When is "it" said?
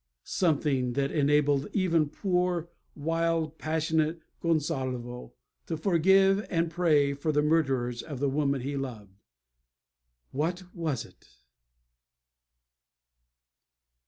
11.05-11.29